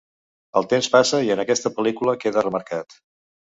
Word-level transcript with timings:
El 0.61 0.67
temps 0.71 0.89
passa 0.95 1.19
i 1.27 1.29
en 1.35 1.43
aquesta 1.45 1.73
pel·lícula 1.77 2.19
queda 2.27 2.47
remarcat. 2.49 3.01